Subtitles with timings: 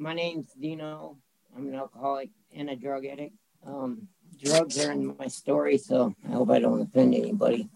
[0.00, 1.18] my name's Dino.
[1.54, 3.34] I'm an alcoholic and a drug addict.
[3.66, 4.08] Um,
[4.42, 7.68] drugs are in my story, so I hope I don't offend anybody.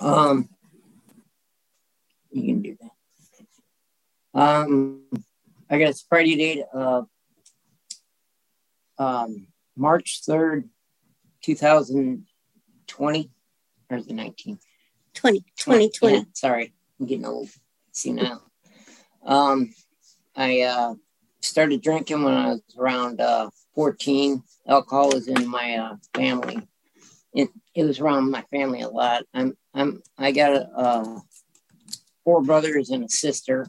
[0.00, 0.48] Um,
[2.30, 4.40] you can do that.
[4.40, 5.02] Um,
[5.68, 7.06] I got a sobriety date of
[8.98, 10.70] um, March 3rd,
[11.42, 13.30] 2020,
[13.90, 14.58] or is it 19?
[15.12, 16.16] 20, 2020.
[16.16, 17.50] Yeah, sorry, I'm getting old.
[17.92, 18.40] See now.
[19.22, 19.74] Um,
[20.34, 20.94] I uh,
[21.40, 24.42] started drinking when I was around uh, 14.
[24.68, 26.66] Alcohol was in my uh, family.
[27.32, 29.24] It, it was around my family a lot.
[29.32, 31.20] I'm I'm I got uh,
[32.24, 33.66] four brothers and a sister.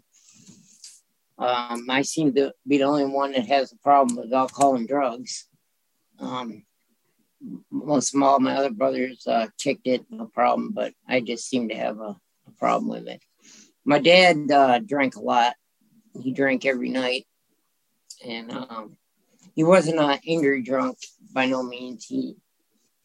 [1.37, 4.87] Um, I seem to be the only one that has a problem with alcohol and
[4.87, 5.47] drugs.
[6.19, 6.63] Um,
[7.71, 11.69] most of all my other brothers uh, kicked it, no problem, but I just seem
[11.69, 12.15] to have a,
[12.47, 13.21] a problem with it.
[13.83, 15.55] My dad uh, drank a lot.
[16.21, 17.25] He drank every night,
[18.25, 18.97] and um,
[19.55, 20.97] he wasn't an angry drunk
[21.33, 22.05] by no means.
[22.05, 22.35] He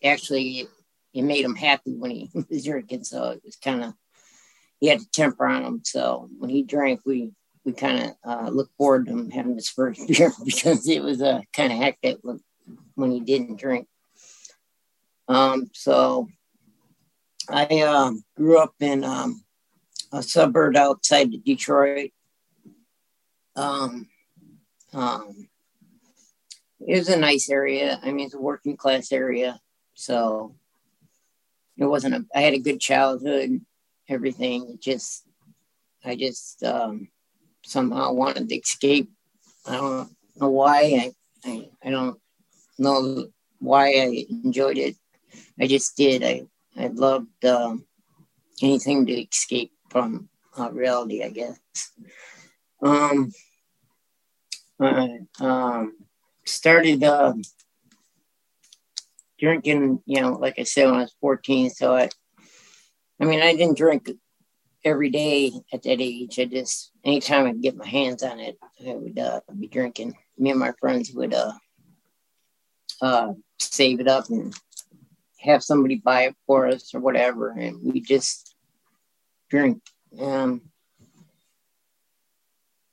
[0.05, 0.69] actually
[1.15, 3.95] it made him happy when he was drinking, so it was kind of
[4.81, 5.81] he had a temper on him.
[5.85, 7.33] So when he drank, we
[7.65, 11.21] we kind of uh, looked forward to him having his first beer because it was
[11.21, 12.41] a uh, kind of hectic when,
[12.95, 13.89] when he didn't drink.
[15.29, 16.29] Um, so
[17.51, 19.43] I uh, grew up in um,
[20.13, 22.11] a suburb outside of Detroit.
[23.57, 24.09] Um,
[24.97, 25.49] um,
[26.81, 28.01] it was a nice area.
[28.03, 29.61] I mean, it's a working class area,
[29.95, 30.55] so
[31.77, 32.25] it wasn't a.
[32.35, 33.61] I had a good childhood,
[34.09, 34.71] everything.
[34.71, 35.25] It just,
[36.03, 37.09] I just um,
[37.63, 39.11] somehow wanted to escape.
[39.67, 40.81] I don't know why.
[40.81, 41.13] I,
[41.45, 42.19] I, I don't
[42.79, 44.97] know why I enjoyed it.
[45.61, 46.25] I just did.
[46.25, 47.85] I I loved um,
[48.63, 51.59] anything to escape from uh, reality, I guess.
[52.83, 53.33] Um,
[54.81, 55.97] I um,
[56.45, 57.35] started uh,
[59.39, 61.71] drinking, you know, like I said, when I was 14.
[61.71, 62.09] So I,
[63.21, 64.11] I mean, I didn't drink
[64.85, 66.39] every day at that age.
[66.39, 70.15] I just, anytime I get my hands on it, I would uh, be drinking.
[70.39, 71.53] Me and my friends would uh,
[73.01, 74.55] uh, save it up and
[75.41, 77.51] have somebody buy it for us or whatever.
[77.51, 78.55] And we just
[79.49, 79.83] drink.
[80.21, 80.63] Um,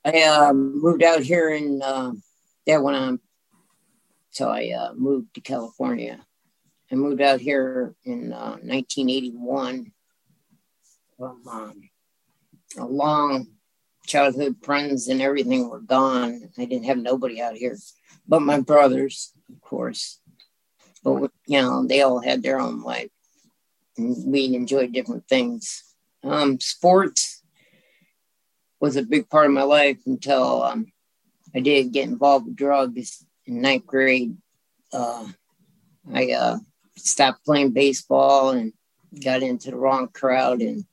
[0.05, 2.11] I uh, moved out here and uh,
[2.67, 3.19] that went on
[4.31, 6.19] so I uh, moved to California.
[6.91, 9.91] I moved out here in uh, 1981
[11.17, 11.89] from um,
[12.79, 13.47] a long
[14.07, 16.49] childhood friends and everything were gone.
[16.57, 17.77] I didn't have nobody out here
[18.27, 20.19] but my brothers, of course.
[21.03, 23.11] But, you know, they all had their own life
[23.97, 25.83] and we enjoyed different things.
[26.23, 27.32] Um, sports
[28.83, 30.91] was a big part of my life until um,
[31.55, 34.35] I did get involved with drugs in ninth grade.
[34.91, 35.25] Uh,
[36.13, 36.57] I uh,
[36.97, 38.73] stopped playing baseball and
[39.23, 40.83] got into the wrong crowd and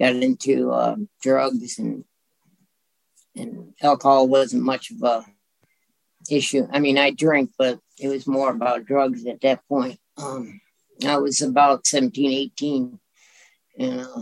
[0.00, 2.04] got into uh, drugs and
[3.36, 5.26] and alcohol wasn't much of a
[6.30, 6.66] issue.
[6.72, 10.00] I mean, I drink, but it was more about drugs at that point.
[10.16, 10.62] Um,
[11.06, 12.98] I was about 17, 18,
[13.80, 14.20] and uh,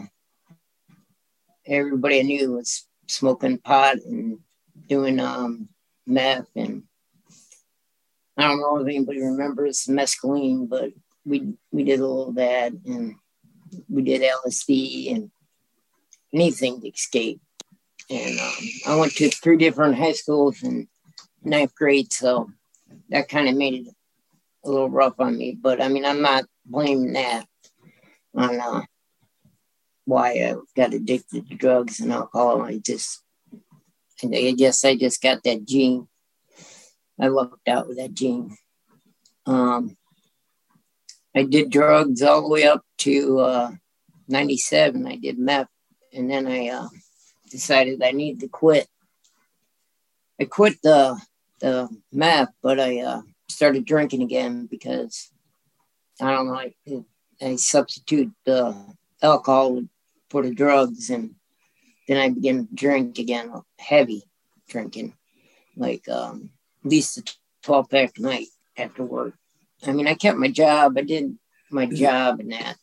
[1.66, 4.38] everybody I knew was smoking pot and
[4.88, 5.68] doing um,
[6.06, 6.84] meth and
[8.36, 10.90] I don't know if anybody remembers mescaline, but
[11.24, 13.14] we we did a little of that and
[13.88, 15.30] we did LSD and
[16.32, 17.40] anything to escape.
[18.10, 18.52] And um,
[18.86, 20.86] I went to three different high schools in
[21.42, 22.50] ninth grade, so
[23.08, 23.94] that kind of made it
[24.64, 25.58] a little rough on me.
[25.60, 27.46] But I mean, I'm not blaming that
[28.34, 28.82] on uh,
[30.06, 32.62] why I got addicted to drugs and alcohol.
[32.62, 33.22] I just,
[34.22, 36.08] I guess I just got that gene.
[37.20, 38.56] I lucked out with that gene.
[39.44, 39.96] Um,
[41.34, 43.70] I did drugs all the way up to uh,
[44.28, 45.06] 97.
[45.06, 45.68] I did meth,
[46.12, 46.88] and then I uh,
[47.50, 48.86] decided I needed to quit.
[50.40, 51.20] I quit the
[51.60, 55.30] the meth, but I uh, started drinking again because
[56.20, 56.54] I don't know.
[56.54, 56.74] I,
[57.40, 58.76] I substitute the
[59.22, 59.82] alcohol
[60.30, 61.34] for the drugs, and
[62.08, 64.24] then I began to drink again, heavy
[64.68, 65.14] drinking,
[65.76, 66.50] like um,
[66.84, 67.22] at least a
[67.62, 68.46] 12 pack a night
[68.76, 69.34] after work.
[69.86, 70.96] I mean, I kept my job.
[70.96, 71.36] I did
[71.70, 71.96] my mm-hmm.
[71.96, 72.76] job and that.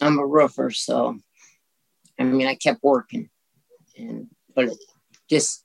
[0.00, 1.18] I'm a roofer, so
[2.18, 3.30] I mean, I kept working,
[3.96, 4.78] and but it
[5.28, 5.64] just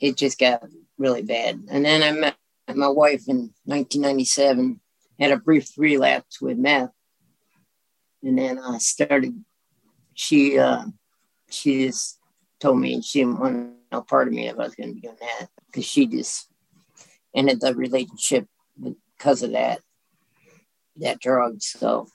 [0.00, 0.62] it just got
[0.98, 1.62] really bad.
[1.68, 2.36] And then I met
[2.74, 4.80] my wife in 1997.
[5.20, 6.90] Had a brief relapse with meth,
[8.22, 9.44] and then I started.
[10.22, 10.84] She uh,
[11.50, 12.20] she just
[12.60, 15.00] told me she didn't want no part of me if I was going to be
[15.00, 16.48] doing that because she just
[17.34, 18.46] ended the relationship
[18.80, 19.80] because of that
[20.98, 21.60] that drug.
[21.60, 22.06] So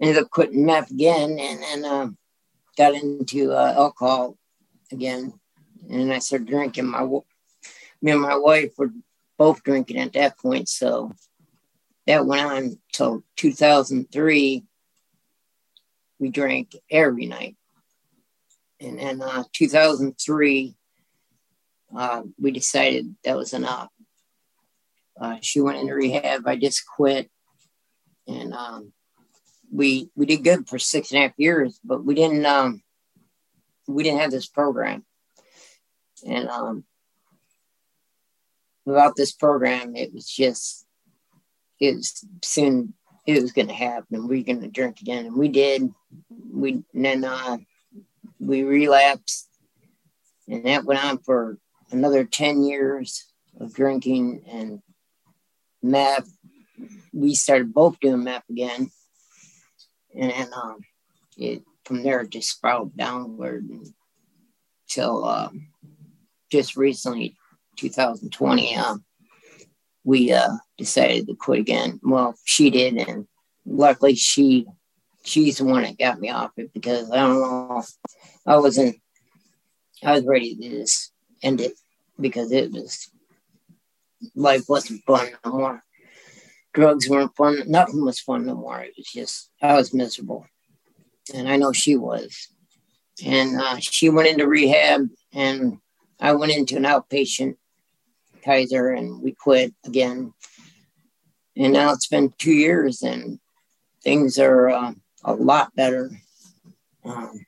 [0.00, 2.08] ended up quitting meth again, and then uh,
[2.78, 4.38] got into uh, alcohol
[4.90, 5.34] again,
[5.90, 6.86] and I started drinking.
[6.86, 8.92] My me and my wife were
[9.36, 11.12] both drinking at that point, so
[12.06, 14.64] that went on till 2003.
[16.18, 17.56] We drank every night,
[18.80, 20.74] and then uh, 2003,
[21.96, 23.90] uh, we decided that was enough.
[25.20, 26.46] Uh, she went into rehab.
[26.46, 27.30] I just quit,
[28.26, 28.92] and um,
[29.72, 32.82] we we did good for six and a half years, but we didn't um,
[33.86, 35.04] we didn't have this program,
[36.26, 36.84] and um,
[38.84, 40.86] without this program, it was just
[41.80, 42.94] it was soon
[43.26, 44.28] it was going to happen.
[44.28, 45.92] We are going to drink again, and we did.
[46.52, 47.58] We then uh,
[48.38, 49.48] we relapsed,
[50.48, 51.58] and that went on for
[51.90, 53.24] another ten years
[53.58, 54.80] of drinking and
[55.82, 56.30] meth.
[57.12, 58.90] We started both doing meth again,
[60.14, 60.78] and then um,
[61.36, 63.68] it from there it just spiraled downward
[64.88, 65.68] until um,
[66.50, 67.36] just recently,
[67.76, 68.76] 2020.
[68.76, 69.04] Um,
[70.04, 72.00] we uh, decided to quit again.
[72.02, 73.26] Well, she did, and
[73.64, 74.66] luckily she
[75.24, 77.82] she's the one that got me off it because I don't know,
[78.46, 78.96] I wasn't,
[80.04, 81.12] I was ready to just
[81.42, 81.72] end it
[82.20, 83.10] because it was
[84.36, 85.82] life wasn't fun no more
[86.76, 87.62] drugs weren't fun.
[87.66, 88.80] Nothing was fun no more.
[88.80, 90.46] It was just, I was miserable.
[91.34, 92.48] And I know she was.
[93.24, 95.78] And uh, she went into rehab, and
[96.20, 97.56] I went into an outpatient
[98.44, 100.34] Kaiser, and we quit again.
[101.56, 103.38] And now it's been two years, and
[104.02, 104.92] things are uh,
[105.24, 106.10] a lot better.
[107.04, 107.46] Um,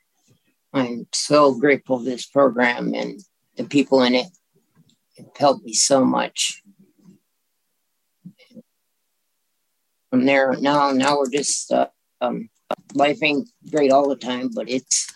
[0.72, 3.20] I'm so grateful for this program and
[3.56, 4.26] the people in it.
[5.16, 6.62] It helped me so much.
[10.10, 11.88] from there now now we're just uh,
[12.20, 12.48] um,
[12.94, 15.12] life ain't great all the time but it's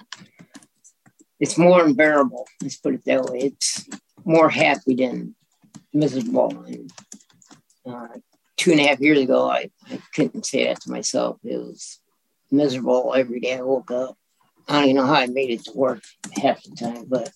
[1.41, 3.89] it's more unbearable let's put it that way it's
[4.25, 5.35] more happy than
[5.93, 6.91] miserable and
[7.87, 8.09] uh,
[8.63, 11.99] two and a half years ago I, I couldn't say that to myself it was
[12.51, 14.17] miserable every day i woke up
[14.69, 16.03] i don't even know how i made it to work
[16.41, 17.33] half the time but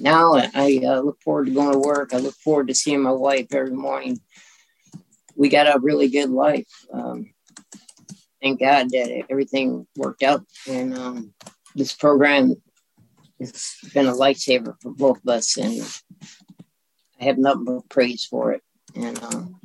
[0.00, 3.12] now i uh, look forward to going to work i look forward to seeing my
[3.12, 4.18] wife every morning
[5.36, 6.68] we got a really good life.
[6.92, 7.32] Um,
[8.42, 10.44] thank God that everything worked out.
[10.68, 11.34] And um,
[11.74, 12.54] this program
[13.40, 15.56] has been a lifesaver for both of us.
[15.56, 15.82] And
[17.20, 18.62] I have nothing but praise for it.
[18.94, 19.60] And um,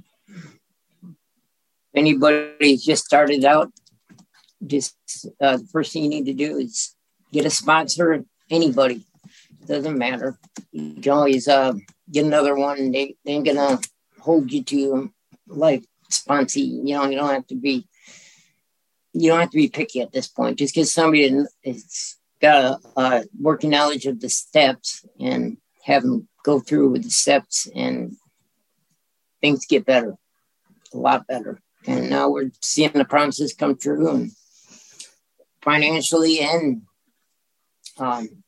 [1.96, 3.72] anybody's just started out,
[4.66, 4.96] just
[5.42, 6.96] uh, the first thing you need to do is
[7.32, 9.06] get a sponsor, anybody.
[9.66, 10.40] Doesn't matter.
[10.72, 11.74] You can always uh,
[12.12, 12.92] get another one.
[12.92, 13.80] They, they ain't to
[14.20, 15.14] hold you to
[15.48, 16.66] like sponsee.
[16.66, 17.88] You know, you don't have to be
[19.14, 20.58] you don't have to be picky at this point.
[20.58, 26.28] Just because somebody that's got a, a, working knowledge of the steps and have them
[26.44, 28.16] go through with the steps, and
[29.42, 30.16] things get better,
[30.94, 31.60] a lot better.
[31.90, 34.32] And now we're seeing the promises come true, and
[35.64, 36.84] financially and
[37.98, 38.44] um,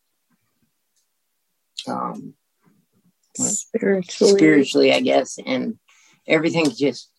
[1.88, 2.36] um,
[3.34, 5.80] spiritually, spiritually, I guess, and
[6.28, 7.10] everything's just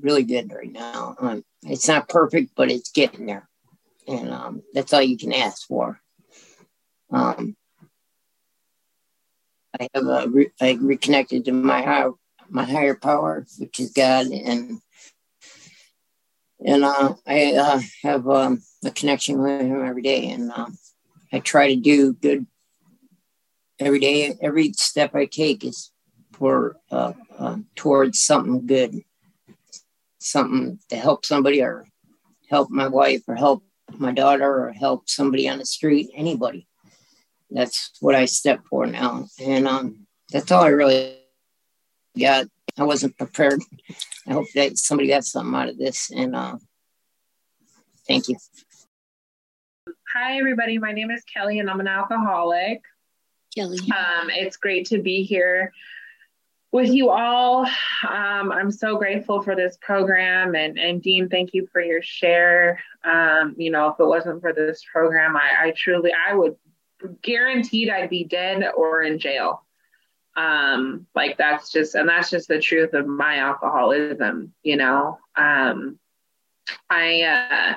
[0.00, 1.14] really good right now.
[1.20, 3.46] Um, it's not perfect, but it's getting there,
[4.08, 6.00] and um, that's all you can ask for.
[7.10, 7.54] Um,
[9.78, 12.12] I have a re- I reconnected to my higher
[12.48, 14.80] my higher power, which is God, and
[16.64, 20.66] and uh, I uh, have um, a connection with Him every day, and uh,
[21.32, 22.46] I try to do good
[23.78, 24.34] every day.
[24.40, 25.90] Every step I take is
[26.32, 29.00] for uh, uh, towards something good,
[30.18, 31.86] something to help somebody or
[32.48, 33.64] help my wife or help
[33.98, 36.66] my daughter or help somebody on the street, anybody.
[37.50, 41.16] That's what I step for now, and um, that's all I really
[42.18, 42.46] got.
[42.78, 43.60] I wasn't prepared.
[44.26, 46.56] I hope that somebody got something out of this, and uh,
[48.06, 48.36] thank you.
[50.14, 50.78] Hi, everybody.
[50.78, 52.82] My name is Kelly, and I'm an alcoholic.
[53.54, 53.78] Kelly.
[53.90, 55.72] Um, it's great to be here
[56.70, 57.66] with you all.
[58.08, 60.54] Um, I'm so grateful for this program.
[60.54, 62.82] And, and Dean, thank you for your share.
[63.04, 66.56] Um, you know, if it wasn't for this program, I, I truly, I would
[67.20, 69.64] guaranteed I'd be dead or in jail.
[70.36, 75.18] Um, like that's just, and that's just the truth of my alcoholism, you know.
[75.36, 75.98] Um,
[76.88, 77.74] I, uh,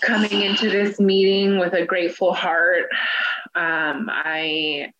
[0.00, 2.90] coming into this meeting with a grateful heart,
[3.54, 4.92] Um, I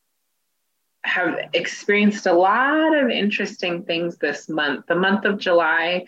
[1.04, 4.86] have experienced a lot of interesting things this month.
[4.86, 6.04] The month of July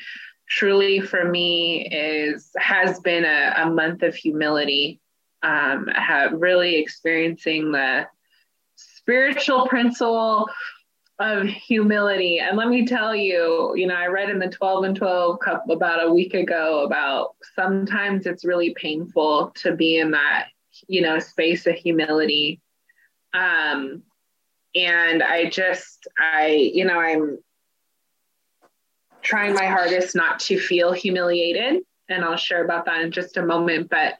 [0.48, 5.00] truly for me is has been a, a month of humility.
[5.42, 8.06] Um, have really experiencing the
[9.10, 10.48] spiritual principle
[11.18, 12.38] of humility.
[12.38, 15.68] And let me tell you, you know, I read in the 12 and 12 cup
[15.68, 20.46] about a week ago about sometimes it's really painful to be in that,
[20.86, 22.60] you know, space of humility.
[23.34, 24.04] Um,
[24.76, 27.38] and I just, I, you know, I'm
[29.22, 31.82] trying my hardest not to feel humiliated.
[32.08, 33.90] And I'll share about that in just a moment.
[33.90, 34.14] But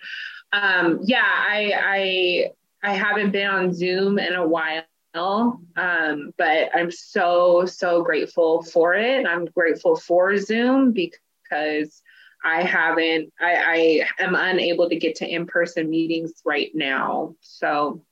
[0.52, 2.50] um, yeah, I, I,
[2.83, 4.83] I haven't been on Zoom in a while
[5.15, 9.27] um, but I'm so, so grateful for it.
[9.27, 12.03] I'm grateful for Zoom because
[12.45, 17.35] I haven't, I, I am unable to get to in person meetings right now.
[17.41, 18.03] So,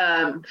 [0.00, 0.44] um,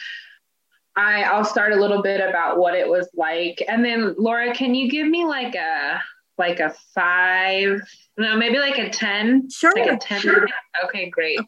[0.95, 3.63] I, I'll start a little bit about what it was like.
[3.67, 5.99] And then Laura, can you give me like a,
[6.37, 7.81] like a five,
[8.17, 9.49] no, maybe like a 10?
[9.49, 9.73] Sure.
[9.75, 10.19] Like a 10.
[10.19, 10.47] Sure.
[10.85, 11.39] Okay, great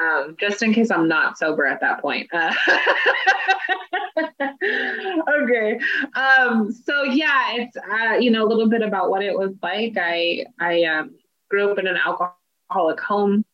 [0.00, 2.28] um, just in case I'm not sober at that point.
[2.32, 2.52] Uh,
[5.42, 5.78] okay.
[6.14, 9.96] Um, so yeah, it's uh, you know a little bit about what it was like.
[9.96, 11.14] I I um,
[11.48, 13.44] grew up in an alcoholic home,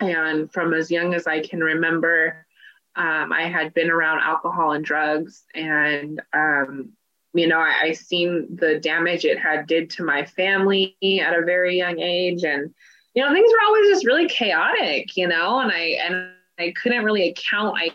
[0.00, 2.46] and from as young as I can remember,
[2.96, 6.92] um, I had been around alcohol and drugs, and um,
[7.32, 11.44] you know I, I seen the damage it had did to my family at a
[11.44, 12.74] very young age, and
[13.14, 17.04] you know, things were always just really chaotic, you know, and I and I couldn't
[17.04, 17.76] really account.
[17.78, 17.90] I,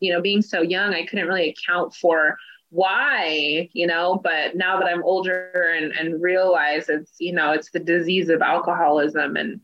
[0.00, 2.36] you know, being so young, I couldn't really account for
[2.68, 4.20] why, you know.
[4.22, 8.42] But now that I'm older and and realize it's, you know, it's the disease of
[8.42, 9.60] alcoholism, and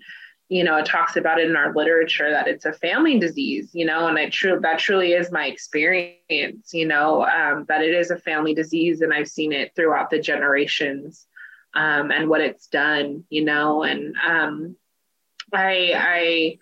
[0.48, 3.84] you know, it talks about it in our literature that it's a family disease, you
[3.84, 8.10] know, and I true that truly is my experience, you know, um, that it is
[8.10, 11.26] a family disease, and I've seen it throughout the generations
[11.74, 14.76] um, and what it's done, you know, and um,
[15.52, 16.58] I,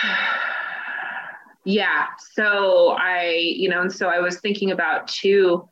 [0.00, 0.06] I,
[1.64, 5.68] yeah, so I, you know, and so I was thinking about too,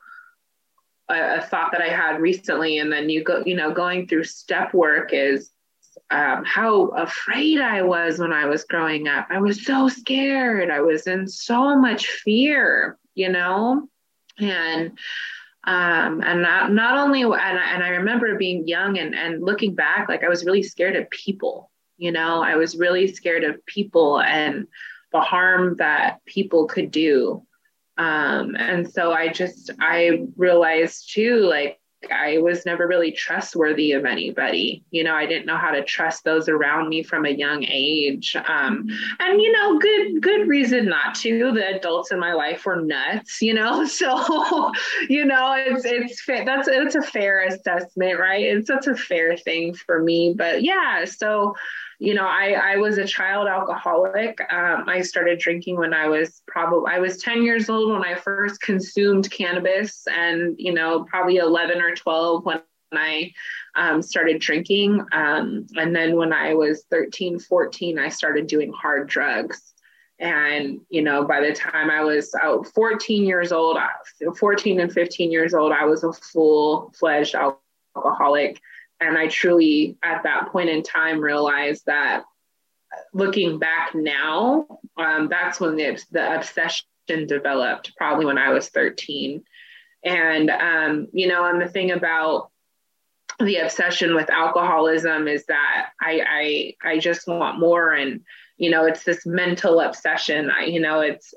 [1.09, 4.25] a, a thought that I had recently, and then you go, you know, going through
[4.25, 5.51] step work is
[6.11, 9.27] um, how afraid I was when I was growing up.
[9.31, 10.71] I was so scared.
[10.71, 13.89] I was in so much fear, you know,
[14.39, 14.99] and
[15.67, 19.75] um, and not, not only and I, and I remember being young and, and looking
[19.75, 22.43] back like i was really scared of people you know?
[22.43, 24.67] I was really scared of people and
[25.13, 27.47] the harm that people could do.
[27.97, 31.79] Um, and so i just i realized too like
[32.11, 34.83] I was never really trustworthy of anybody.
[34.91, 38.37] You know, I didn't know how to trust those around me from a young age.
[38.37, 38.89] Um,
[39.21, 41.53] and you know, good good reason not to.
[41.53, 43.41] The adults in my life were nuts.
[43.43, 44.73] You know, so
[45.09, 48.45] you know, it's it's that's it's a fair assessment, right?
[48.45, 50.35] It's that's a fair thing for me.
[50.37, 51.55] But yeah, so
[52.05, 54.39] you know, I, I was a child alcoholic.
[54.53, 58.15] Um, I started drinking when I was probably, I was 10 years old when I
[58.15, 62.61] first consumed cannabis and, you know, probably 11 or 12 when
[62.93, 63.33] I
[63.75, 65.05] um, started drinking.
[65.13, 69.73] Um, and then when I was 13, 14, I started doing hard drugs.
[70.19, 73.79] And, you know, by the time I was out 14 years old,
[74.39, 78.61] 14 and 15 years old, I was a full fledged alcoholic.
[79.01, 82.25] And I truly, at that point in time, realized that
[83.13, 86.87] looking back now, um, that's when the, the obsession
[87.27, 89.43] developed, probably when I was 13.
[90.05, 92.51] And, um, you know, and the thing about
[93.41, 97.93] the obsession with alcoholism is that I, I, I just want more.
[97.93, 98.21] And,
[98.57, 100.51] you know, it's this mental obsession.
[100.51, 101.35] I, you know, it's,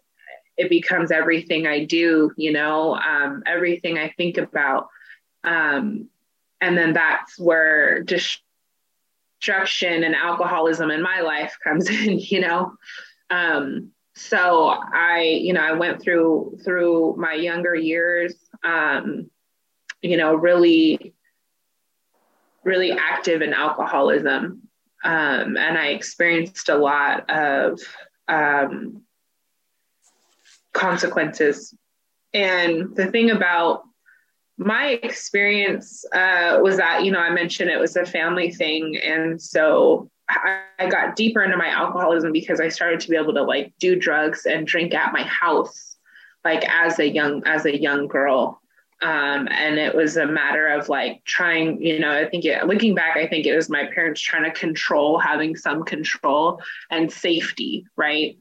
[0.57, 4.87] it becomes everything I do, you know, um, everything I think about.
[5.43, 6.09] Um,
[6.61, 12.73] and then that's where destruction and alcoholism in my life comes in you know?
[13.29, 18.33] Um, so i you know i went through through my younger years
[18.63, 19.29] um,
[20.01, 21.13] you know really
[22.63, 24.61] really active in alcoholism.
[25.03, 27.79] Um, and i experienced a lot of
[28.27, 29.03] um,
[30.73, 31.73] consequences.
[32.33, 33.83] And the thing about
[34.57, 38.97] my experience uh, was that you know i mentioned it was a family thing.
[38.97, 43.43] And so I, got deeper into my alcoholism because i started to be able to
[43.43, 45.95] like do drugs and drink at my house
[46.43, 48.61] like as a young as a young girl.
[48.99, 52.95] Um, and it was a matter of like trying you know i think it, looking
[52.95, 56.59] back i think it was my parents trying to control having some control
[56.89, 58.39] and safety right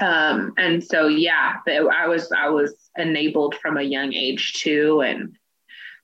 [0.00, 5.36] um, and so yeah, I was I was enabled from a young age too, and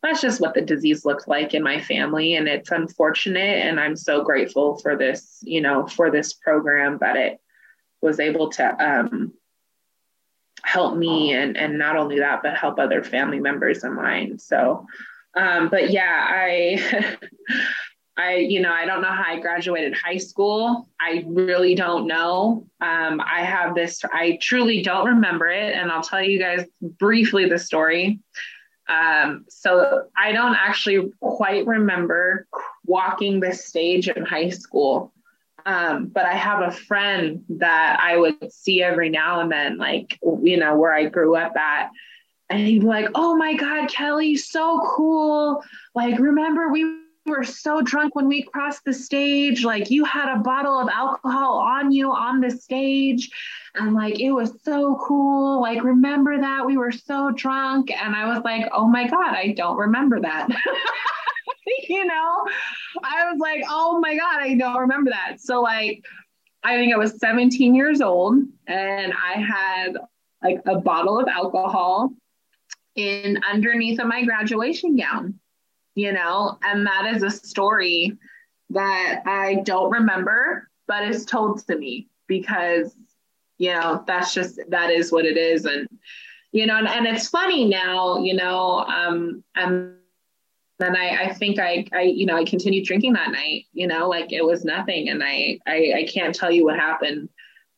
[0.03, 3.97] that's just what the disease looked like in my family, and it's unfortunate, and I'm
[3.97, 7.41] so grateful for this, you know, for this program that it
[8.03, 9.33] was able to um,
[10.63, 14.39] help me, and and not only that, but help other family members of mine.
[14.39, 14.87] So,
[15.37, 17.17] um, but yeah, I.
[18.17, 20.89] I, you know, I don't know how I graduated high school.
[21.01, 22.67] I really don't know.
[22.81, 25.75] Um, I have this, I truly don't remember it.
[25.75, 28.21] And I'll tell you guys briefly the story.
[28.89, 32.47] Um, so I don't actually quite remember
[32.85, 35.13] walking the stage in high school.
[35.67, 40.19] Um, but I have a friend that I would see every now and then, like,
[40.43, 41.91] you know, where I grew up at.
[42.51, 45.65] And he'd be like, oh my God, Kelly, so cool.
[45.95, 46.85] Like, remember we
[47.27, 49.65] were so drunk when we crossed the stage.
[49.65, 53.31] Like you had a bottle of alcohol on you on the stage.
[53.75, 55.61] And like it was so cool.
[55.61, 56.67] Like, remember that?
[56.67, 57.91] We were so drunk.
[57.91, 60.49] And I was like, oh my God, I don't remember that.
[61.89, 62.45] you know,
[63.03, 65.41] I was like, oh my God, I don't remember that.
[65.41, 66.05] So, like,
[66.63, 69.97] I think I was 17 years old and I had
[70.43, 72.11] like a bottle of alcohol
[72.97, 75.39] in underneath of my graduation gown
[75.95, 78.17] you know, and that is a story
[78.71, 82.97] that I don't remember, but is told to me because,
[83.59, 85.65] you know, that's just, that is what it is.
[85.65, 85.89] And,
[86.53, 89.95] you know, and, and it's funny now, you know, um, and
[90.79, 94.09] then I, I think I, I, you know, I continued drinking that night, you know,
[94.09, 95.09] like it was nothing.
[95.09, 97.29] And I, I, I can't tell you what happened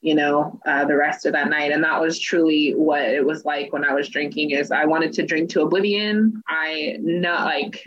[0.07, 1.73] you know, uh, the rest of that night.
[1.73, 5.13] And that was truly what it was like when I was drinking is I wanted
[5.15, 6.45] to drink to oblivion.
[6.47, 7.83] I not like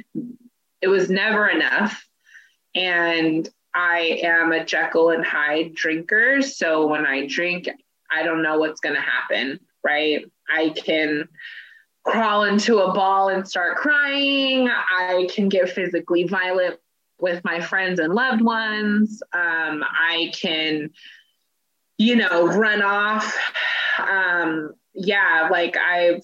[0.82, 2.06] it was never enough.
[2.76, 6.42] And I am a Jekyll and Hyde drinker.
[6.42, 7.70] So when I drink,
[8.12, 10.26] I don't know what's going to happen, right?
[10.54, 11.30] I can
[12.04, 14.68] crawl into a ball and start crying.
[14.68, 16.82] I can get physically violent
[17.22, 19.24] with my friends and loved ones.
[19.32, 20.90] Um, I can
[22.00, 23.38] you know, run off.
[24.00, 26.22] Um, yeah, like I've,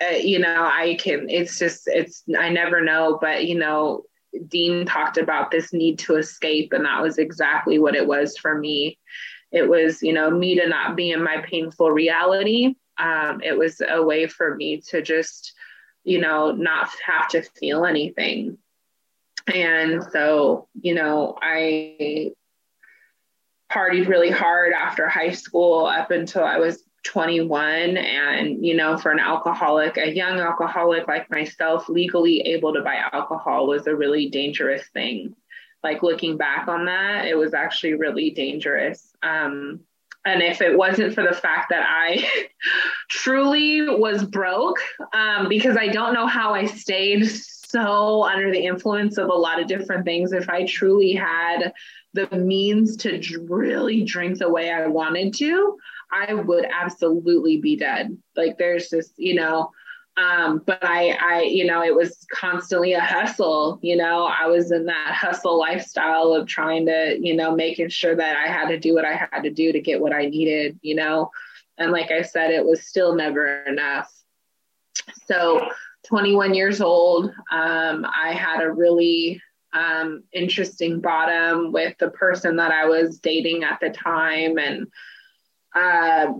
[0.00, 4.04] uh, you know, I can, it's just, it's, I never know, but, you know,
[4.48, 8.56] Dean talked about this need to escape, and that was exactly what it was for
[8.56, 8.98] me.
[9.50, 12.74] It was, you know, me to not be in my painful reality.
[12.98, 15.54] Um, it was a way for me to just,
[16.04, 18.58] you know, not have to feel anything.
[19.46, 22.32] And so, you know, I
[23.70, 29.12] partied really hard after high school up until I was 21 and you know for
[29.12, 34.28] an alcoholic a young alcoholic like myself legally able to buy alcohol was a really
[34.28, 35.34] dangerous thing.
[35.84, 39.14] Like looking back on that it was actually really dangerous.
[39.22, 39.80] Um,
[40.26, 42.28] and if it wasn't for the fact that i
[43.08, 44.80] truly was broke
[45.14, 49.60] um, because i don't know how i stayed so under the influence of a lot
[49.60, 51.72] of different things if i truly had
[52.16, 55.76] the means to really drink the way I wanted to,
[56.10, 58.16] I would absolutely be dead.
[58.34, 59.70] Like there's just, you know,
[60.16, 63.78] um, but I, I, you know, it was constantly a hustle.
[63.82, 68.16] You know, I was in that hustle lifestyle of trying to, you know, making sure
[68.16, 70.78] that I had to do what I had to do to get what I needed.
[70.80, 71.30] You know,
[71.76, 74.10] and like I said, it was still never enough.
[75.26, 75.68] So,
[76.06, 79.42] 21 years old, um, I had a really
[79.76, 84.58] um, interesting bottom with the person that I was dating at the time.
[84.58, 84.86] And
[85.74, 86.32] uh,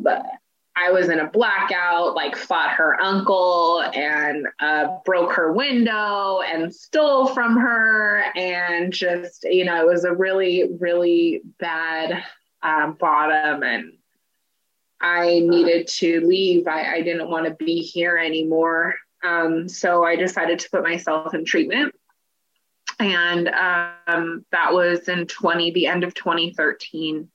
[0.74, 6.74] I was in a blackout, like fought her uncle and uh, broke her window and
[6.74, 8.24] stole from her.
[8.34, 12.24] And just, you know, it was a really, really bad
[12.62, 13.62] um, bottom.
[13.62, 13.92] And
[15.02, 16.66] I needed to leave.
[16.66, 18.94] I, I didn't want to be here anymore.
[19.22, 21.94] Um, so I decided to put myself in treatment
[22.98, 27.28] and um, that was in 20 the end of 2013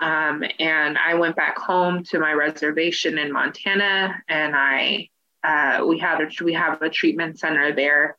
[0.00, 5.08] um, and i went back home to my reservation in montana and i
[5.42, 8.16] uh, we had a we have a treatment center there.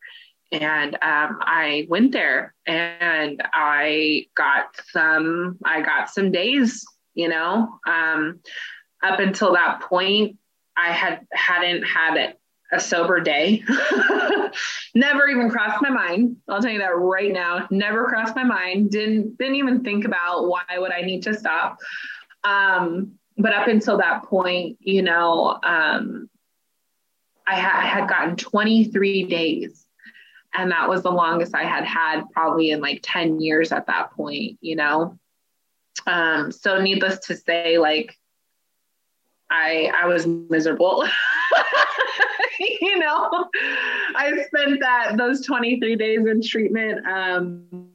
[0.52, 7.70] And um, i went there and i got some i got some days you know
[7.88, 8.42] um,
[9.02, 10.38] up until that point
[10.76, 12.41] i had hadn't had it
[12.72, 13.64] a sober day.
[14.96, 16.38] Never even crossed my mind.
[16.48, 17.68] I'll tell you that right now.
[17.70, 18.92] Never crossed my mind.
[18.92, 21.80] Didn't didn't even think about why would I need to stop.
[22.44, 26.30] Um, but up until that point, you know, um,
[27.48, 29.86] I, ha- I had gotten 23 days,
[30.54, 34.12] and that was the longest I had had probably in like 10 years at that
[34.12, 34.58] point.
[34.62, 35.20] You know,
[36.08, 38.18] um, so needless to say, like
[39.50, 41.06] I I was miserable.
[42.82, 43.50] you know,
[44.16, 47.92] I spent that those 23 days in treatment um,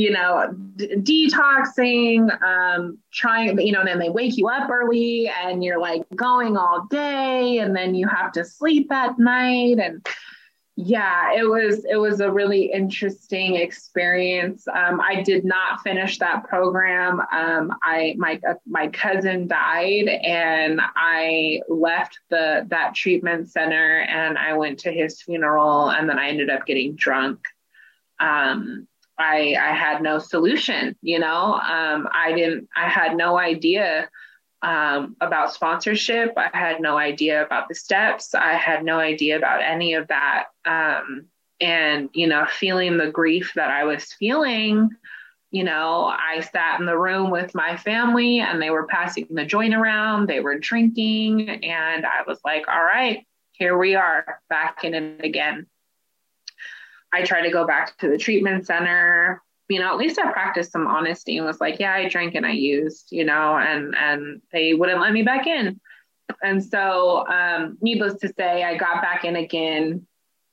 [0.00, 5.30] you know, d- detoxing, um, trying, you know, and then they wake you up early
[5.44, 9.78] and you're like going all day and then you have to sleep at night.
[9.78, 10.06] And
[10.82, 14.66] yeah, it was, it was a really interesting experience.
[14.66, 17.20] Um, I did not finish that program.
[17.20, 24.38] Um, I, my, uh, my cousin died and I left the, that treatment center and
[24.38, 27.40] I went to his funeral and then I ended up getting drunk.
[28.18, 28.88] Um,
[29.18, 34.08] I, I had no solution, you know, um, I didn't, I had no idea
[34.62, 36.34] um, about sponsorship.
[36.36, 38.34] I had no idea about the steps.
[38.34, 40.46] I had no idea about any of that.
[40.64, 41.26] Um,
[41.60, 44.90] and, you know, feeling the grief that I was feeling,
[45.50, 49.44] you know, I sat in the room with my family and they were passing the
[49.44, 51.48] joint around, they were drinking.
[51.48, 55.66] And I was like, all right, here we are back in it again.
[57.12, 59.42] I tried to go back to the treatment center.
[59.70, 62.44] You know, at least I practiced some honesty and was like, yeah, I drank and
[62.44, 65.80] I used, you know, and and they wouldn't let me back in.
[66.42, 70.06] And so, um, needless to say, I got back in again,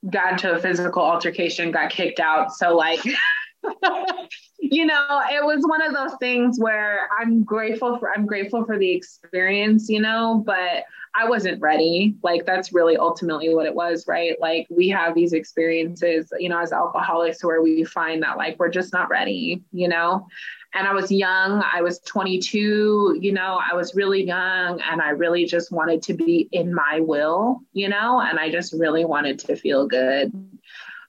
[0.08, 2.52] got into a physical altercation, got kicked out.
[2.52, 3.04] So like
[4.58, 8.78] you know, it was one of those things where I'm grateful for I'm grateful for
[8.78, 12.16] the experience, you know, but I wasn't ready.
[12.22, 14.40] Like that's really ultimately what it was, right?
[14.40, 18.68] Like we have these experiences, you know, as alcoholics where we find that like we're
[18.68, 20.26] just not ready, you know.
[20.74, 25.10] And I was young, I was 22, you know, I was really young and I
[25.10, 29.38] really just wanted to be in my will, you know, and I just really wanted
[29.40, 30.30] to feel good.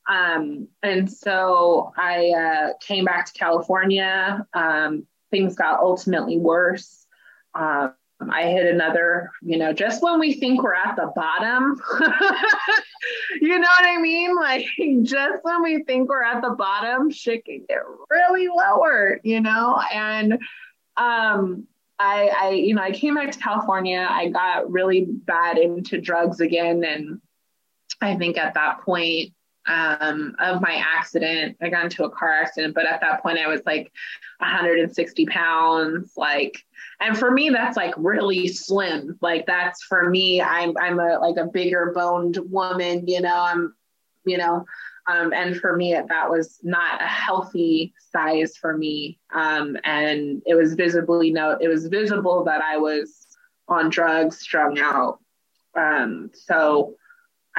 [0.09, 4.45] Um, and so I uh, came back to California.
[4.53, 7.05] Um, things got ultimately worse.
[7.53, 7.93] Um,
[8.27, 11.79] I hit another, you know, just when we think we're at the bottom,
[13.41, 14.36] you know what I mean?
[14.36, 14.65] Like,
[15.03, 17.79] just when we think we're at the bottom, shit can get
[18.10, 19.82] really lower, you know?
[19.93, 20.39] And,
[20.97, 24.08] um, I, I, you know, I came back to California.
[24.10, 26.84] I got really bad into drugs again.
[26.86, 27.21] And
[28.01, 29.34] I think at that point,
[29.69, 31.55] um, of my accident.
[31.62, 33.91] I got into a car accident, but at that point I was like
[34.39, 36.13] 160 pounds.
[36.17, 36.58] Like,
[36.99, 39.17] and for me, that's like really slim.
[39.21, 43.75] Like that's for me, I'm, I'm a, like a bigger boned woman, you know, I'm,
[44.25, 44.65] you know,
[45.08, 49.19] um, and for me, that was not a healthy size for me.
[49.34, 53.27] Um, and it was visibly no, it was visible that I was
[53.67, 55.19] on drugs, strung out.
[55.75, 56.95] Um, so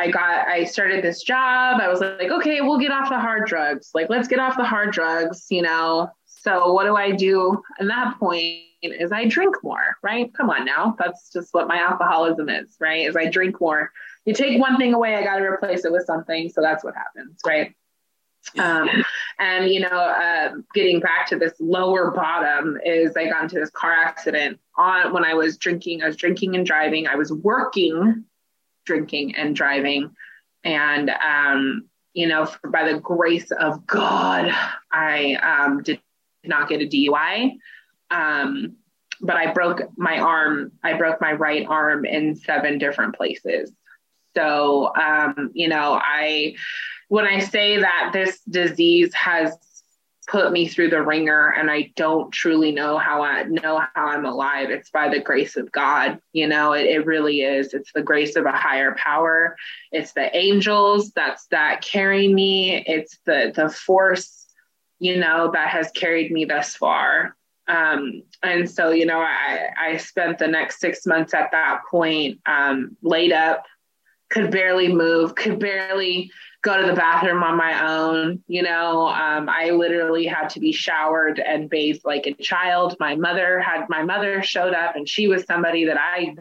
[0.00, 1.80] I got I started this job.
[1.80, 3.90] I was like, okay, we'll get off the hard drugs.
[3.92, 6.10] Like, let's get off the hard drugs, you know.
[6.24, 10.32] So what do I do at that point is I drink more, right?
[10.34, 10.96] Come on now.
[10.98, 13.06] That's just what my alcoholism is, right?
[13.06, 13.92] Is I drink more.
[14.24, 16.48] You take one thing away, I gotta replace it with something.
[16.48, 17.74] So that's what happens, right?
[18.58, 18.88] Um,
[19.38, 23.70] and you know, uh, getting back to this lower bottom is I got into this
[23.70, 26.02] car accident on when I was drinking.
[26.02, 27.06] I was drinking and driving.
[27.06, 28.24] I was working
[28.84, 30.10] drinking and driving.
[30.64, 34.52] And, um, you know, by the grace of God,
[34.92, 36.00] I um, did
[36.44, 37.52] not get a DUI.
[38.10, 38.76] Um,
[39.20, 43.72] but I broke my arm, I broke my right arm in seven different places.
[44.34, 46.54] So, um, you know, I,
[47.08, 49.56] when I say that this disease has
[50.30, 54.24] put me through the ringer and I don't truly know how I know how I'm
[54.24, 54.70] alive.
[54.70, 56.20] It's by the grace of God.
[56.32, 57.74] You know, it, it really is.
[57.74, 59.56] It's the grace of a higher power.
[59.90, 62.84] It's the angels that's that carry me.
[62.86, 64.46] It's the the force,
[65.00, 67.36] you know, that has carried me thus far.
[67.66, 72.40] Um, and so, you know, I, I spent the next six months at that point
[72.46, 73.64] um, laid up,
[74.30, 76.30] could barely move, could barely
[76.62, 78.42] go to the bathroom on my own.
[78.46, 82.96] You know, um, I literally had to be showered and bathed like a child.
[83.00, 86.34] My mother had my mother showed up, and she was somebody that I,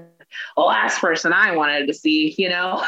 [0.56, 2.36] the last person I wanted to see.
[2.38, 2.84] You know,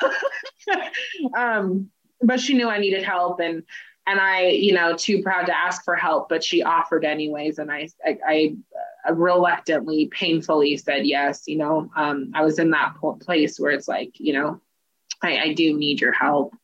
[1.36, 1.90] um,
[2.20, 3.62] but she knew I needed help, and
[4.06, 7.70] and I, you know, too proud to ask for help, but she offered anyways, and
[7.70, 8.56] I, I,
[9.04, 11.44] I reluctantly, painfully said yes.
[11.46, 14.60] You know, um, I was in that place where it's like, you know,
[15.22, 16.54] I, I do need your help.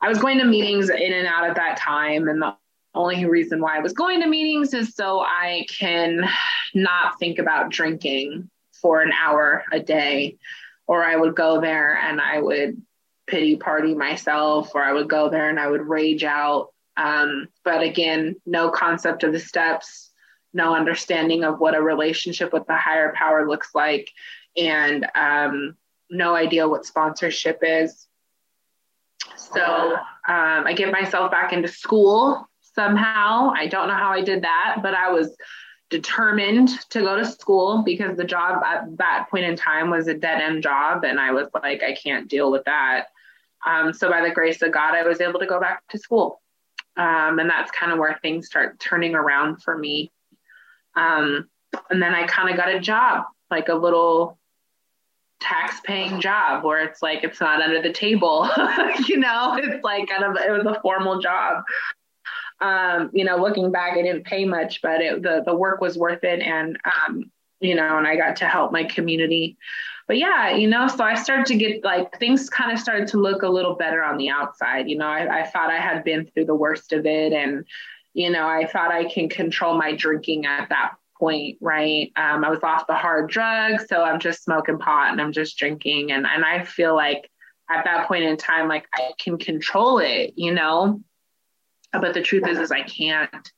[0.00, 2.28] I was going to meetings in and out at that time.
[2.28, 2.56] And the
[2.94, 6.28] only reason why I was going to meetings is so I can
[6.74, 10.38] not think about drinking for an hour a day.
[10.86, 12.80] Or I would go there and I would
[13.26, 16.72] pity party myself, or I would go there and I would rage out.
[16.96, 20.10] Um, but again, no concept of the steps,
[20.52, 24.10] no understanding of what a relationship with the higher power looks like.
[24.56, 25.76] and um,
[26.10, 28.06] no idea what sponsorship is.
[29.54, 29.94] So
[30.28, 33.52] um, I get myself back into school somehow.
[33.54, 35.36] I don't know how I did that, but I was
[35.88, 40.14] determined to go to school because the job at that point in time was a
[40.14, 41.04] dead end job.
[41.04, 43.06] And I was like, I can't deal with that.
[43.66, 46.40] Um, so by the grace of God, I was able to go back to school.
[46.96, 50.12] Um, and that's kind of where things start turning around for me.
[50.94, 51.48] Um,
[51.88, 54.38] and then I kind of got a job, like a little
[55.40, 58.48] tax paying job where it's like it's not under the table
[59.08, 61.64] you know it's like kind of it was a formal job
[62.60, 65.96] um, you know, looking back, I didn't pay much, but it, the the work was
[65.96, 69.56] worth it, and um, you know, and I got to help my community.
[70.06, 73.18] But yeah, you know, so I started to get like things kind of started to
[73.18, 74.88] look a little better on the outside.
[74.88, 77.64] You know, I, I thought I had been through the worst of it, and
[78.12, 82.10] you know, I thought I can control my drinking at that point, right?
[82.16, 85.56] Um, I was off the hard drugs, so I'm just smoking pot and I'm just
[85.56, 87.30] drinking, and and I feel like
[87.70, 91.00] at that point in time, like I can control it, you know?
[91.92, 93.52] But the truth is is i can't.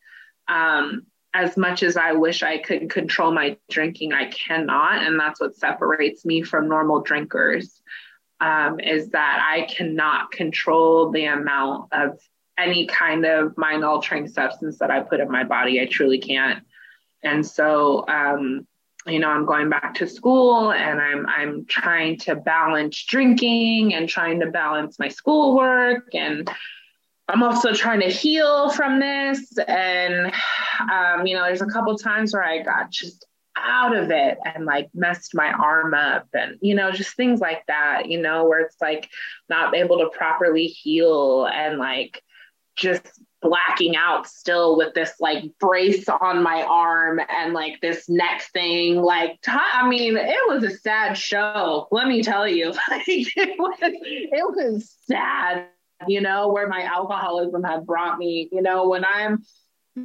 [0.48, 5.03] Um, as much as i wish i could control my drinking i cannot.
[5.03, 7.81] And that's what separates me from normal drinkers
[8.40, 12.18] um, is that i cannot control the amount of
[12.59, 15.81] any kind of mind altering substance that i put in my body.
[15.81, 16.62] I truly can't
[17.23, 18.67] and so um,
[19.07, 24.09] you know i'm going back to school and i'm i'm trying to balance drinking and
[24.09, 26.49] trying to balance my schoolwork and
[27.29, 29.57] I'm also trying to heal from this.
[29.67, 30.33] And,
[30.93, 33.25] um, you know, there's a couple times where I got just
[33.57, 37.65] out of it and like messed my arm up and, you know, just things like
[37.69, 39.09] that, you know, where it's like
[39.49, 42.23] not able to properly heal and like
[42.77, 43.07] just
[43.43, 49.03] blacking out still with this like brace on my arm and like this neck thing.
[49.03, 52.73] Like t- I mean it was a sad show let me tell you.
[52.89, 55.67] Like it was it was sad
[56.09, 59.45] you know, where my alcoholism had brought me, you know, when I'm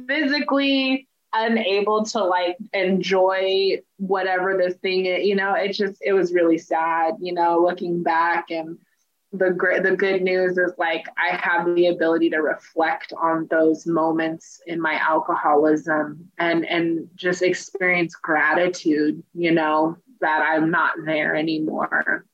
[0.06, 6.32] physically unable to like enjoy whatever this thing is, you know, it just, it was
[6.32, 8.78] really sad, you know, looking back and
[9.32, 13.86] the great, the good news is like I have the ability to reflect on those
[13.86, 21.34] moments in my alcoholism and and just experience gratitude, you know, that I'm not there
[21.34, 22.24] anymore.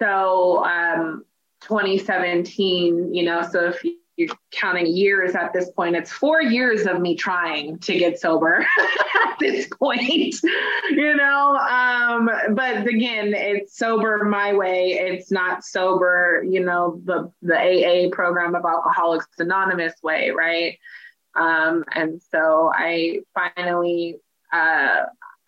[0.00, 1.24] So um,
[1.62, 3.84] 2017, you know, so if
[4.16, 8.64] you're counting years at this point, it's four years of me trying to get sober
[9.26, 10.34] at this point,
[10.90, 11.56] you know.
[11.56, 14.92] Um, but again, it's sober my way.
[14.92, 20.78] It's not sober, you know, the the AA program of Alcoholics Anonymous way, right?
[21.34, 24.18] Um, and so I finally,
[24.52, 25.02] uh,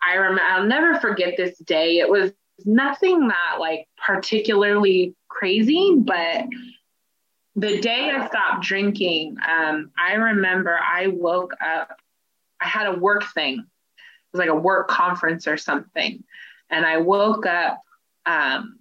[0.05, 1.99] I remember, I'll never forget this day.
[1.99, 2.31] It was
[2.65, 6.45] nothing that like particularly crazy, but
[7.57, 11.99] the day I stopped drinking, um, I remember I woke up,
[12.61, 13.59] I had a work thing.
[13.59, 13.97] It
[14.31, 16.23] was like a work conference or something.
[16.69, 17.81] And I woke up
[18.27, 18.77] um,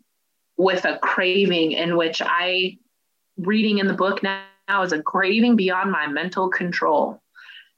[0.58, 2.76] with a craving in which I,
[3.38, 4.42] reading in the book now,
[4.82, 7.22] is a craving beyond my mental control.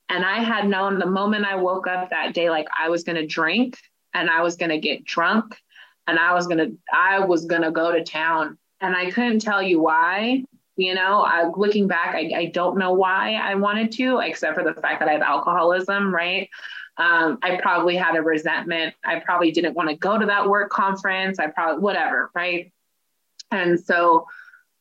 [0.08, 3.16] And I had known the moment I woke up that day, like I was going
[3.16, 3.76] to drink
[4.14, 5.54] and I was going to get drunk
[6.08, 9.40] and I was going to, I was going to go to town and I couldn't
[9.40, 10.42] tell you why.
[10.78, 14.62] You know, I, looking back, I, I don't know why I wanted to, except for
[14.62, 16.48] the fact that I have alcoholism, right?
[16.96, 18.94] Um, I probably had a resentment.
[19.04, 21.40] I probably didn't want to go to that work conference.
[21.40, 22.72] I probably, whatever, right?
[23.50, 24.28] And so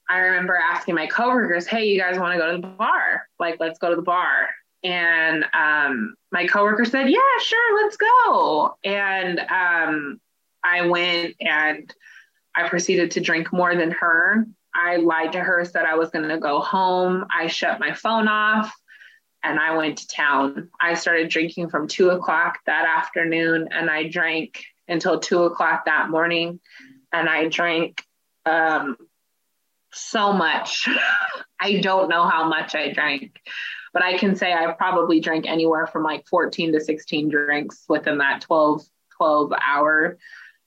[0.07, 3.27] I remember asking my coworkers, hey, you guys want to go to the bar?
[3.39, 4.49] Like, let's go to the bar.
[4.83, 8.77] And um, my coworker said, yeah, sure, let's go.
[8.83, 10.21] And um,
[10.63, 11.91] I went and
[12.55, 14.45] I proceeded to drink more than her.
[14.77, 17.25] I lied to her, said I was going to go home.
[17.33, 18.71] I shut my phone off
[19.43, 20.69] and I went to town.
[20.79, 26.09] I started drinking from two o'clock that afternoon and I drank until two o'clock that
[26.09, 26.59] morning.
[27.11, 28.03] And I drank
[28.45, 28.97] um,
[29.91, 30.87] so much.
[31.59, 33.35] I don't know how much I drank,
[33.93, 38.19] but I can say I probably drank anywhere from like 14 to 16 drinks within
[38.19, 38.83] that 12,
[39.17, 40.17] 12 hour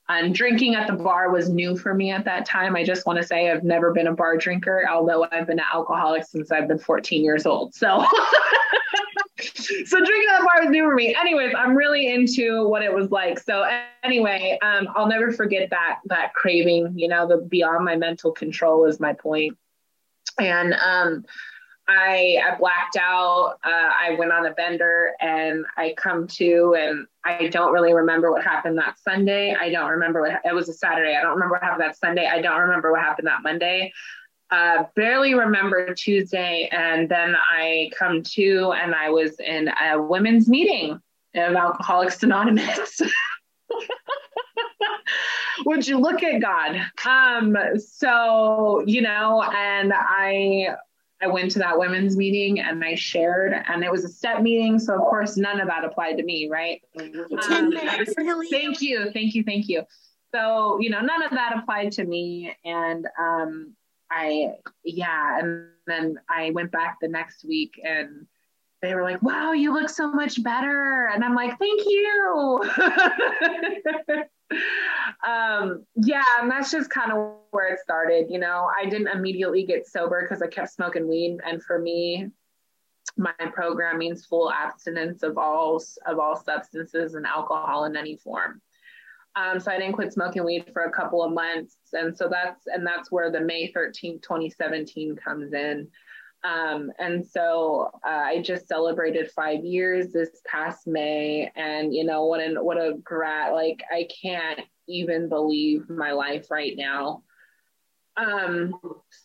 [0.09, 2.75] and drinking at the bar was new for me at that time.
[2.75, 5.65] I just want to say I've never been a bar drinker, although I've been an
[5.73, 7.73] alcoholic since I've been 14 years old.
[7.73, 8.05] So,
[9.39, 11.15] so drinking at the bar was new for me.
[11.15, 13.39] Anyways, I'm really into what it was like.
[13.39, 13.65] So
[14.03, 16.93] anyway, um, I'll never forget that that craving.
[16.97, 19.57] You know, the beyond my mental control is my point.
[20.39, 21.25] And um,
[21.87, 23.57] I, I blacked out.
[23.63, 23.69] Uh,
[24.01, 28.43] I went on a bender and I come to, and I don't really remember what
[28.43, 29.55] happened that Sunday.
[29.59, 31.15] I don't remember what it was a Saturday.
[31.15, 32.27] I don't remember what happened that Sunday.
[32.27, 33.91] I don't remember what happened that Monday.
[34.49, 36.69] Uh, barely remember Tuesday.
[36.71, 40.99] And then I come to, and I was in a women's meeting
[41.35, 43.01] of Alcoholics Anonymous.
[45.65, 46.81] Would you look at God?
[47.05, 50.75] Um, so, you know, and I
[51.21, 54.79] I went to that women's meeting and I shared, and it was a step meeting.
[54.79, 56.81] So, of course, none of that applied to me, right?
[56.99, 57.73] Um,
[58.49, 59.83] thank you, thank you, thank you.
[60.33, 62.55] So, you know, none of that applied to me.
[62.65, 63.73] And um,
[64.09, 64.53] I,
[64.83, 68.25] yeah, and then I went back the next week and
[68.81, 71.09] they were like, wow, you look so much better.
[71.13, 72.63] And I'm like, thank you.
[75.27, 78.27] um, yeah, and that's just kind of where it started.
[78.29, 81.39] You know, I didn't immediately get sober because I kept smoking weed.
[81.45, 82.29] And for me,
[83.17, 88.61] my program means full abstinence of all of all substances and alcohol in any form.
[89.35, 92.67] Um, so I didn't quit smoking weed for a couple of months, and so that's
[92.67, 95.87] and that's where the May 13th, 2017 comes in.
[96.43, 102.25] Um, and so uh, I just celebrated five years this past May, and you know
[102.25, 107.23] what an what a grat like I can't even believe my life right now.
[108.17, 108.73] Um,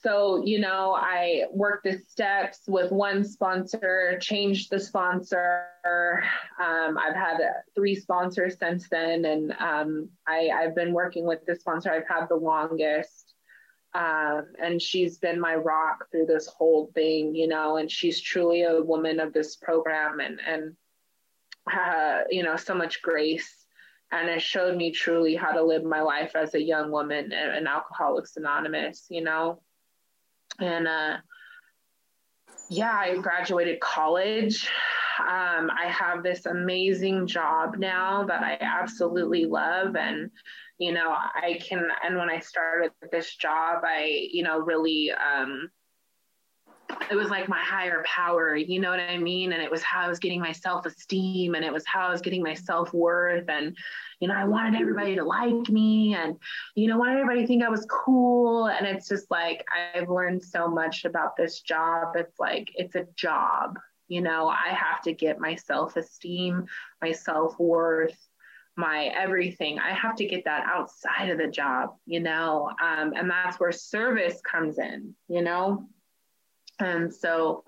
[0.03, 6.23] so you know I worked the steps with one sponsor, changed the sponsor.
[6.63, 7.39] Um, I've had
[7.75, 12.27] three sponsors since then, and um, I, I've been working with the sponsor I've had
[12.29, 13.26] the longest.
[13.97, 18.63] Um, and she's been my rock through this whole thing, you know, and she's truly
[18.65, 20.77] a woman of this program and, and,
[21.73, 23.51] uh, you know, so much grace.
[24.13, 27.67] And it showed me truly how to live my life as a young woman in
[27.67, 29.63] Alcoholics Anonymous, you know.
[30.61, 31.17] And uh,
[32.69, 34.69] yeah, I graduated college.
[35.21, 39.97] Um, I have this amazing job now that I absolutely love.
[39.97, 40.31] And
[40.79, 45.71] you know i can and when i started this job i you know really um
[47.11, 49.53] it was like my higher power, you know what I mean?
[49.53, 52.11] And it was how I was getting my self esteem and it was how I
[52.11, 53.49] was getting my self worth.
[53.49, 53.77] And,
[54.21, 56.37] you know, I wanted everybody to like me and,
[56.75, 58.69] you know, wanted everybody to think I was cool.
[58.69, 62.15] And it's just like, I've learned so much about this job.
[62.17, 66.67] It's like, it's a job, you know, I have to get my self esteem,
[67.03, 68.17] my self worth,
[68.77, 69.79] my everything.
[69.79, 73.73] I have to get that outside of the job, you know, um, and that's where
[73.73, 75.89] service comes in, you know.
[76.79, 77.65] And so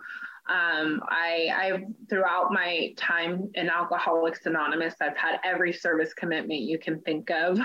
[0.49, 6.79] um, I, I, throughout my time in Alcoholics Anonymous, I've had every service commitment you
[6.79, 7.61] can think of,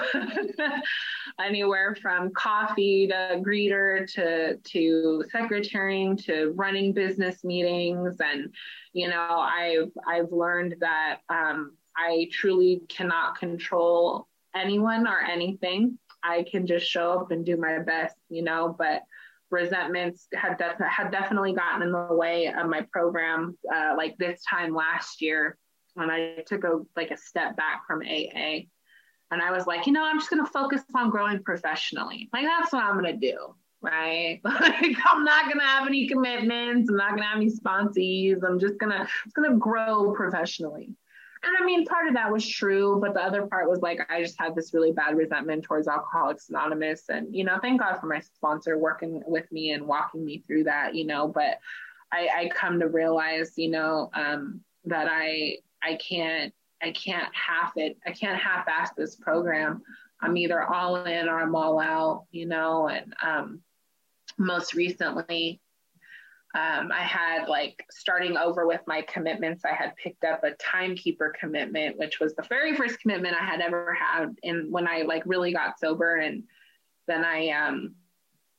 [1.40, 8.54] anywhere from coffee to greeter to to secretarying to running business meetings, and
[8.92, 15.98] you know, I've I've learned that um, I truly cannot control anyone or anything.
[16.22, 19.04] I can just show up and do my best, you know, but
[19.54, 24.42] resentments had, def- had definitely gotten in the way of my program uh, like this
[24.50, 25.58] time last year
[25.94, 28.66] when I took a like a step back from AA.
[29.32, 32.30] And I was like, you know, I'm just gonna focus on growing professionally.
[32.34, 34.42] Like that's what I'm gonna do, right?
[34.44, 36.90] like I'm not gonna have any commitments.
[36.90, 38.44] I'm not gonna have any sponsees.
[38.44, 40.96] I'm just gonna just gonna grow professionally.
[41.46, 44.22] And I mean, part of that was true, but the other part was like, I
[44.22, 47.10] just had this really bad resentment towards Alcoholics Anonymous.
[47.10, 50.64] And, you know, thank God for my sponsor working with me and walking me through
[50.66, 51.60] that, you know, but
[52.14, 57.74] I, I come to realize, you know, um, that I, I can't, I can't half
[57.76, 57.98] it.
[58.06, 59.82] I can't half ass this program.
[60.22, 63.60] I'm either all in or I'm all out, you know, and, um,
[64.38, 65.60] most recently,
[66.56, 69.66] um, I had like starting over with my commitments.
[69.66, 73.60] I had picked up a timekeeper commitment, which was the very first commitment I had
[73.60, 74.36] ever had.
[74.44, 76.44] And when I like really got sober, and
[77.08, 77.96] then I, um,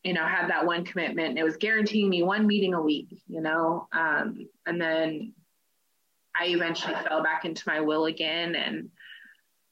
[0.02, 1.38] you know, had that one commitment.
[1.38, 3.86] It was guaranteeing me one meeting a week, you know.
[3.92, 5.32] Um, and then
[6.34, 8.90] I eventually fell back into my will again, and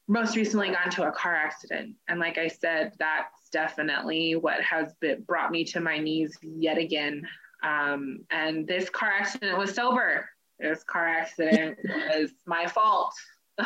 [0.07, 1.97] most recently got into a car accident.
[2.07, 6.79] And like I said, that's definitely what has been, brought me to my knees yet
[6.79, 7.27] again.
[7.63, 10.29] Um, and this car accident was sober.
[10.59, 13.15] This car accident was my fault.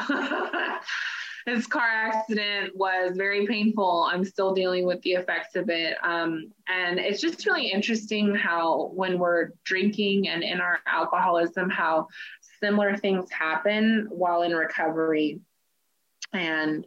[1.46, 4.08] this car accident was very painful.
[4.10, 5.96] I'm still dealing with the effects of it.
[6.02, 12.08] Um, and it's just really interesting how, when we're drinking and in our alcoholism, how
[12.60, 15.40] similar things happen while in recovery.
[16.32, 16.86] And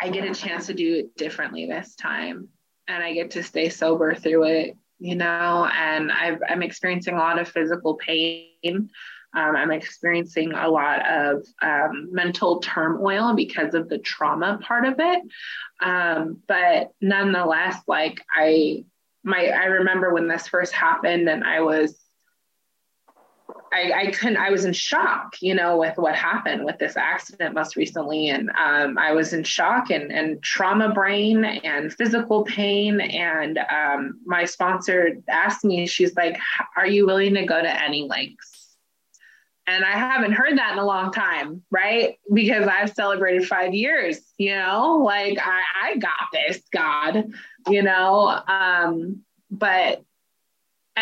[0.00, 2.48] I get a chance to do it differently this time.
[2.86, 7.18] And I get to stay sober through it you know, and i am experiencing a
[7.18, 8.90] lot of physical pain.
[9.34, 14.94] Um, I'm experiencing a lot of um, mental turmoil because of the trauma part of
[14.98, 15.22] it.
[15.80, 18.84] Um, but nonetheless, like I,
[19.22, 21.94] my, I remember when this first happened and I was
[23.72, 27.54] I, I couldn't, I was in shock, you know, with what happened with this accident
[27.54, 28.28] most recently.
[28.28, 33.00] And um, I was in shock and, and trauma brain and physical pain.
[33.00, 36.38] And um, my sponsor asked me, she's like,
[36.76, 38.76] Are you willing to go to any lengths?
[39.66, 42.18] And I haven't heard that in a long time, right?
[42.32, 47.32] Because I've celebrated five years, you know, like I, I got this, God,
[47.68, 48.40] you know.
[48.48, 50.02] Um, but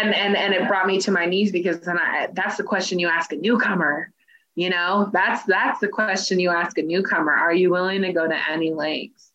[0.02, 2.98] and and and it brought me to my knees because then I that's the question
[2.98, 4.12] you ask a newcomer
[4.56, 5.10] you know?
[5.12, 7.32] That's that's the question you ask a newcomer.
[7.32, 9.30] Are you willing to go to any lengths?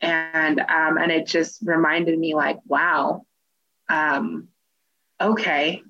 [0.00, 3.26] And um and it just reminded me like wow
[3.88, 4.48] um
[5.20, 5.82] okay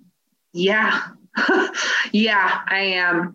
[0.52, 1.02] yeah
[2.12, 3.34] yeah i am.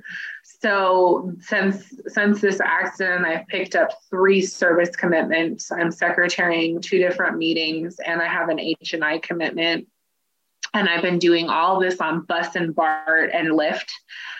[0.62, 5.72] So since since this accident i've picked up three service commitments.
[5.72, 9.88] I'm secretarying two different meetings and i have an h and i commitment
[10.74, 13.90] and I've been doing all this on bus and BART and Lyft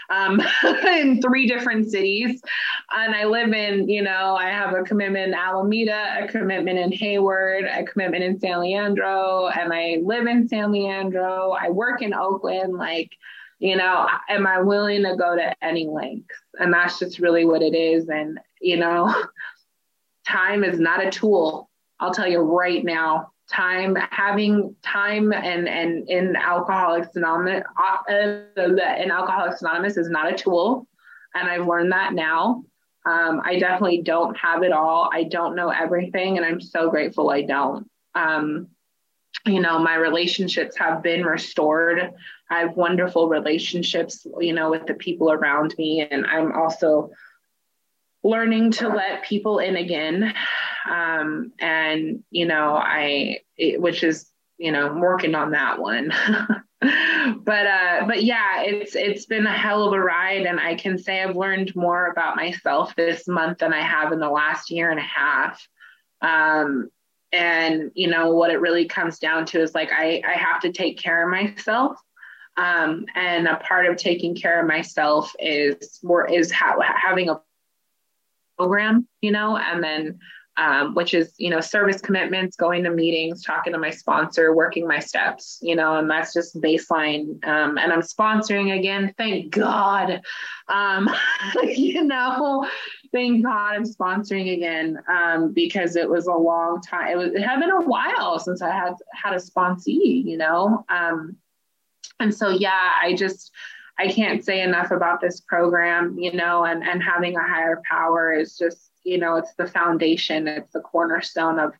[0.10, 0.42] um,
[0.88, 2.42] in three different cities.
[2.92, 6.92] And I live in, you know, I have a commitment in Alameda, a commitment in
[6.92, 11.52] Hayward, a commitment in San Leandro, and I live in San Leandro.
[11.52, 12.74] I work in Oakland.
[12.74, 13.12] Like,
[13.60, 16.30] you know, am I willing to go to any length?
[16.60, 18.10] And that's just really what it is.
[18.10, 19.14] And, you know,
[20.28, 21.70] time is not a tool.
[22.00, 27.64] I'll tell you right now, time having time and and in alcoholics anonymous
[28.58, 30.88] in alcoholics anonymous is not a tool
[31.36, 32.64] and i've learned that now.
[33.06, 35.10] Um, i definitely don't have it all.
[35.14, 37.90] I don't know everything and i'm so grateful i don't.
[38.16, 38.68] Um,
[39.46, 42.12] you know my relationships have been restored.
[42.50, 47.12] I have wonderful relationships you know with the people around me and i'm also
[48.24, 50.34] learning to let people in again
[50.90, 56.12] um, and you know i it, which is you know I'm working on that one.
[57.46, 60.46] But uh but yeah it's it's been a hell of a ride.
[60.46, 64.20] And i can say i've learned more about myself this month than i have in
[64.20, 65.66] the last year and a half.
[66.22, 66.90] Um
[67.32, 70.74] and you know what it really comes down to is like i i have to
[70.74, 71.98] take care of myself.
[72.56, 77.42] Um, and a part of taking care of myself is more is ha- having a
[78.58, 80.20] program you know and then
[80.58, 84.88] um, which is you know service commitments going to meetings talking to my sponsor working
[84.88, 87.44] my steps you know and that's just baseline.
[87.46, 89.14] Um, and i'm sponsoring again.
[89.18, 90.22] Thank god.
[90.68, 91.10] Um,
[91.64, 92.68] you know
[93.12, 97.10] thank god i'm sponsoring again um, because it was a long time.
[97.10, 100.86] It, was, it had been a while since i had had a sponsee you know?
[100.90, 101.38] Um,
[102.20, 103.52] and so yeah i just
[103.98, 108.34] I can't say enough about this program, you know, and, and having a higher power
[108.34, 111.74] is just you know it's the foundation it's the cornerstone of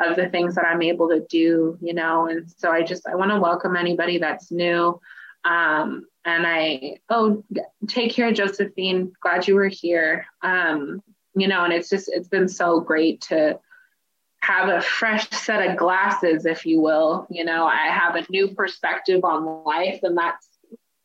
[0.00, 2.28] of the things that i'm able to do you know?
[2.28, 5.00] And so i just i want to welcome anybody that's new.
[5.44, 7.44] Um, and i oh
[7.86, 9.12] take care josephine.
[9.20, 10.26] Glad you were here.
[10.42, 11.02] Um,
[11.34, 13.58] you know and it's just it's been so great to
[14.40, 17.26] have a fresh set of glasses if you will.
[17.30, 20.47] You know i have a new perspective on life and that's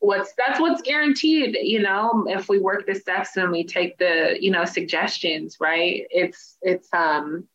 [0.04, 4.38] what's that's what's guaranteed you know if we work the steps and we take the
[4.40, 6.06] you know suggestions right?
[6.10, 7.46] It's it's um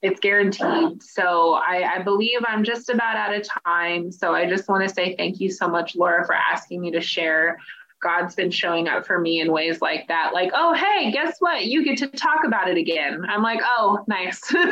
[0.00, 1.02] it's guaranteed.
[1.02, 4.12] So I, I believe i'm just about out of time.
[4.12, 7.00] So i just want to say thank you so much laura for asking me to
[7.00, 7.58] share.
[8.00, 10.30] God's been showing up for me in ways like that.
[10.32, 11.66] Like oh hey guess what?
[11.66, 13.24] You get to talk about it again.
[13.28, 14.40] I'm like oh nice.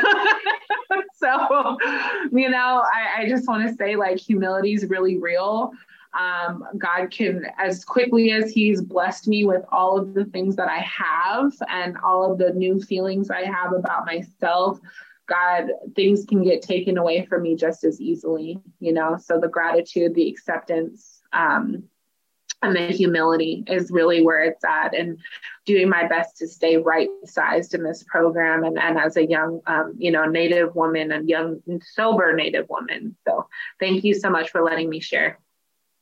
[1.13, 1.77] So
[2.31, 5.73] you know i, I just want to say like humility is really real
[6.17, 10.69] um, God can, as quickly as He's blessed me with all of the things that
[10.69, 14.79] I have and all of the new feelings I have about myself,
[15.27, 15.65] God,
[15.95, 19.17] things can get taken away from me just as easily, you know?
[19.21, 21.83] So the gratitude, the acceptance, um,
[22.63, 24.95] and the humility is really where it's at.
[24.95, 25.19] And
[25.65, 29.59] doing my best to stay right sized in this program and, and as a young
[29.67, 33.15] um, you know native woman and young sober native woman.
[33.27, 33.47] So
[33.79, 35.39] thank you so much for letting me share